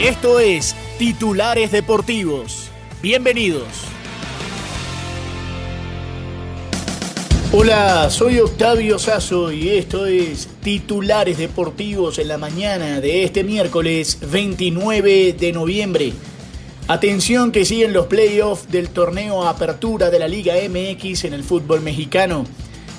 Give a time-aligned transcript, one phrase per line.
[0.00, 2.68] Esto es Titulares Deportivos.
[3.00, 3.66] Bienvenidos.
[7.50, 14.18] Hola, soy Octavio Sazo y esto es Titulares Deportivos en la mañana de este miércoles
[14.30, 16.12] 29 de noviembre.
[16.88, 21.80] Atención que siguen los playoffs del torneo Apertura de la Liga MX en el fútbol
[21.80, 22.44] mexicano.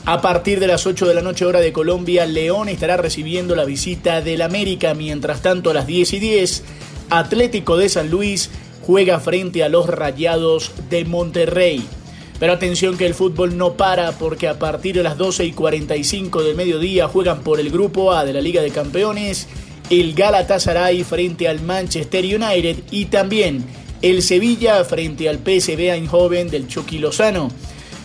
[0.08, 3.66] A partir de las 8 de la noche hora de Colombia, León estará recibiendo la
[3.66, 4.93] visita del América.
[4.93, 6.64] Mientras tanto, a las 10 y 10,
[7.10, 8.50] Atlético de San Luis
[8.83, 11.83] juega frente a los Rayados de Monterrey.
[12.39, 16.42] Pero atención que el fútbol no para porque a partir de las 12 y 45
[16.42, 19.50] del mediodía juegan por el Grupo A de la Liga de Campeones
[19.89, 23.66] el Galatasaray frente al Manchester United y también
[24.02, 27.50] el Sevilla frente al PSV Eindhoven del Chucky Lozano.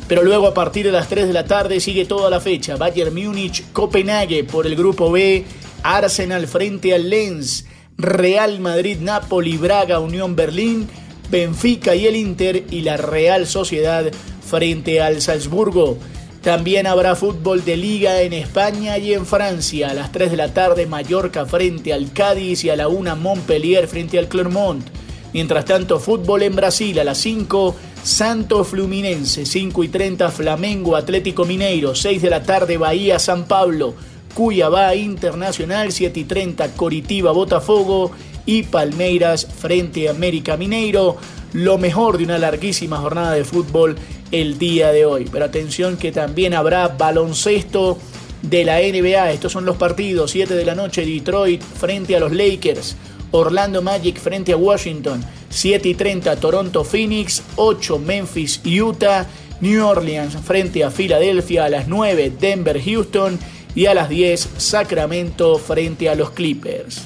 [0.08, 2.76] Pero luego a partir de las 3 de la tarde sigue toda la fecha.
[2.76, 5.44] Bayern Múnich, Copenhague por el grupo B,
[5.82, 7.66] Arsenal frente al Lens,
[7.98, 10.88] Real Madrid, Napoli, Braga, Unión Berlín,
[11.30, 14.04] Benfica y el Inter y la Real Sociedad
[14.44, 15.98] frente al Salzburgo.
[16.42, 19.90] También habrá fútbol de liga en España y en Francia.
[19.90, 23.86] A las 3 de la tarde Mallorca frente al Cádiz y a la 1 Montpellier
[23.86, 24.84] frente al Clermont.
[25.32, 31.44] Mientras tanto, fútbol en Brasil a las 5, Santo Fluminense, 5 y 30 Flamengo Atlético
[31.44, 33.94] Mineiro, 6 de la tarde Bahía San Pablo,
[34.34, 38.10] Cuyabá Internacional, 7 y 30 Coritiba Botafogo
[38.44, 41.16] y Palmeiras frente a América Mineiro.
[41.52, 43.96] Lo mejor de una larguísima jornada de fútbol
[44.32, 45.28] el día de hoy.
[45.30, 47.98] Pero atención que también habrá baloncesto
[48.42, 49.32] de la NBA.
[49.32, 50.32] Estos son los partidos.
[50.32, 52.96] 7 de la noche Detroit frente a los Lakers.
[53.30, 55.24] Orlando Magic frente a Washington.
[55.48, 57.42] 7 y 30 Toronto Phoenix.
[57.56, 59.26] 8 Memphis Utah.
[59.60, 61.64] New Orleans frente a Filadelfia.
[61.64, 63.38] A las 9 Denver Houston.
[63.74, 67.02] Y a las 10 Sacramento frente a los Clippers.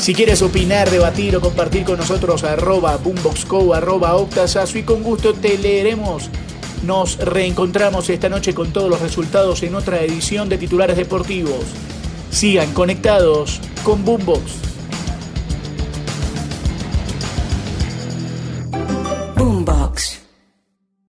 [0.00, 5.34] Si quieres opinar, debatir o compartir con nosotros, arroba boomboxco, arroba octasazo y con gusto
[5.34, 6.30] te leeremos.
[6.82, 11.64] Nos reencontramos esta noche con todos los resultados en otra edición de Titulares Deportivos.
[12.30, 14.69] Sigan conectados con Boombox.